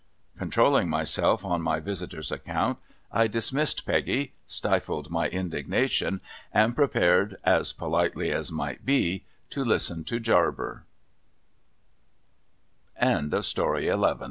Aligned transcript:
Controlling 0.35 0.89
myself 0.89 1.45
on 1.45 1.61
my 1.61 1.79
visitor's 1.79 2.31
account, 2.31 2.79
I 3.11 3.27
dismissed 3.27 3.85
Peggy, 3.85 4.33
stifled 4.47 5.11
my 5.11 5.27
indignation, 5.27 6.21
and 6.51 6.75
prepared, 6.75 7.37
as 7.43 7.71
politely 7.71 8.31
as 8.31 8.51
might 8.51 8.83
be, 8.83 9.25
to 9.51 9.63
liste 9.63 10.11